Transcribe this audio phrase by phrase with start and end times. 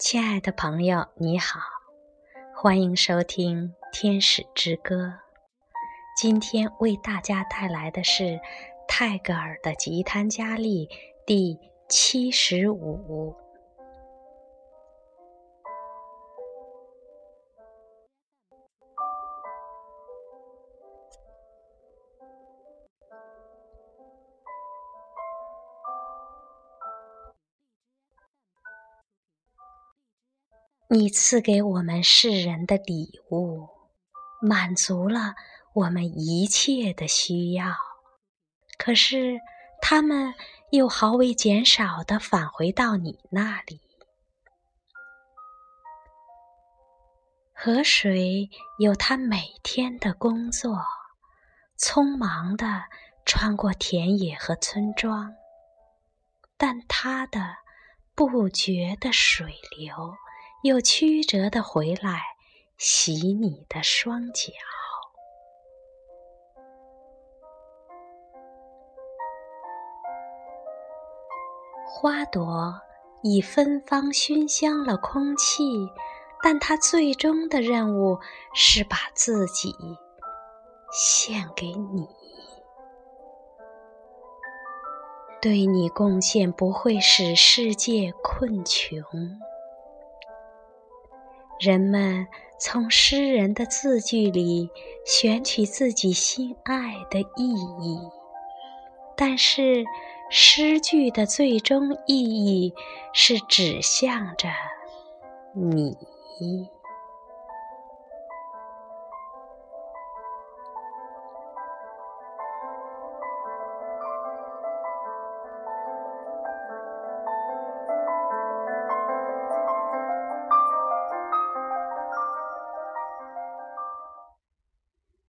[0.00, 1.60] 亲爱的朋友，你好，
[2.56, 4.96] 欢迎收听《天使之歌》。
[6.16, 8.40] 今天为大家带来的是
[8.88, 10.86] 泰戈尔的《吉檀迦利》
[11.26, 13.36] 第七十五。
[30.92, 33.68] 你赐给我们世人的礼物，
[34.42, 35.36] 满足了
[35.72, 37.76] 我们一切的需要，
[38.76, 39.38] 可是
[39.80, 40.34] 他们
[40.72, 43.80] 又毫未减少的返回到你那里。
[47.54, 50.76] 河水有它每天的工作，
[51.78, 52.82] 匆忙的
[53.24, 55.32] 穿过田野和村庄，
[56.56, 57.58] 但它的
[58.16, 60.16] 不绝的水流。
[60.62, 62.20] 又曲折的回来，
[62.76, 64.52] 洗你的双脚。
[71.86, 72.80] 花朵
[73.22, 75.90] 已芬芳熏香了空气，
[76.42, 78.18] 但它最终的任务
[78.54, 79.74] 是把自己
[80.92, 82.06] 献给你。
[85.40, 89.02] 对你贡献不会使世界困穷。
[91.60, 92.26] 人们
[92.58, 94.70] 从诗人的字句里
[95.04, 97.98] 选取自己心爱的意义，
[99.14, 99.84] 但是
[100.30, 102.72] 诗句的最终意义
[103.12, 104.48] 是指向着
[105.52, 105.98] 你。